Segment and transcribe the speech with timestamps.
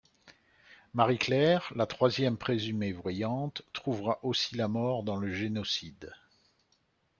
[0.95, 6.11] Marie Claire, la troisième présumée voyante, trouvera aussi la mort dans le génocide.